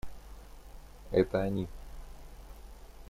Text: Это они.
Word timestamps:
Это 1.11 1.43
они. 1.43 1.69